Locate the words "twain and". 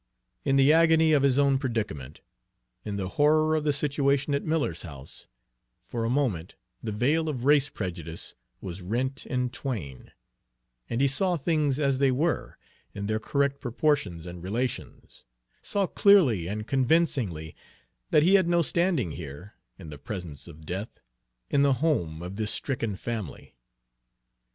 9.51-11.01